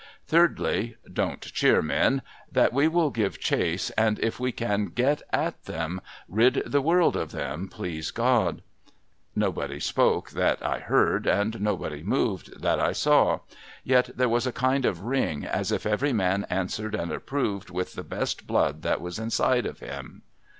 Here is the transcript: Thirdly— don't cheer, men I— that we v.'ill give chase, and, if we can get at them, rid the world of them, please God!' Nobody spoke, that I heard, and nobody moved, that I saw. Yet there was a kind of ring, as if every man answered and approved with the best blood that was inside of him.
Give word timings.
Thirdly— 0.25 0.95
don't 1.13 1.41
cheer, 1.41 1.83
men 1.83 2.23
I— 2.25 2.29
that 2.53 2.73
we 2.73 2.87
v.'ill 2.87 3.11
give 3.11 3.39
chase, 3.39 3.91
and, 3.91 4.17
if 4.17 4.39
we 4.39 4.51
can 4.51 4.85
get 4.87 5.21
at 5.31 5.65
them, 5.65 6.01
rid 6.27 6.63
the 6.65 6.81
world 6.81 7.15
of 7.15 7.31
them, 7.31 7.67
please 7.67 8.09
God!' 8.09 8.63
Nobody 9.45 9.79
spoke, 9.79 10.31
that 10.31 10.65
I 10.65 10.79
heard, 10.79 11.27
and 11.27 11.61
nobody 11.61 12.01
moved, 12.01 12.63
that 12.63 12.79
I 12.79 12.93
saw. 12.93 13.41
Yet 13.83 14.09
there 14.17 14.27
was 14.27 14.47
a 14.47 14.51
kind 14.51 14.85
of 14.85 15.01
ring, 15.03 15.45
as 15.45 15.71
if 15.71 15.85
every 15.85 16.13
man 16.13 16.47
answered 16.49 16.95
and 16.95 17.11
approved 17.11 17.69
with 17.69 17.93
the 17.93 18.03
best 18.03 18.47
blood 18.47 18.81
that 18.81 19.01
was 19.01 19.19
inside 19.19 19.67
of 19.67 19.81
him. 19.81 20.23